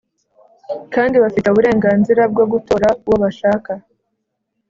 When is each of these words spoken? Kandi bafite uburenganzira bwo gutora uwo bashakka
Kandi 0.93 1.15
bafite 1.23 1.45
uburenganzira 1.49 2.21
bwo 2.31 2.45
gutora 2.51 2.87
uwo 3.05 3.15
bashakka 3.23 3.71